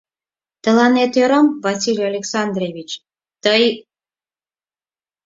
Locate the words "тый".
3.43-3.63